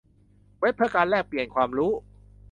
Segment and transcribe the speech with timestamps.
[0.59, 1.91] เว็บเพื่อการแลกปลี่ยนความรู้